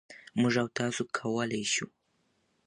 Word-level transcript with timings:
مـوږ 0.39 0.55
او 0.61 0.67
تاسـو 0.77 1.03
کـولی 1.17 1.63
شـو 1.73 1.87